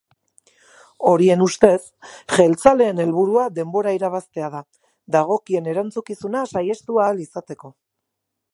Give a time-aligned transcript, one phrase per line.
[1.09, 1.81] Horien ustez,
[2.39, 4.61] jeltzaleen helburua denbora irabaztea da
[5.17, 7.73] dagokien erantzukizuna saihestu ahal izateko.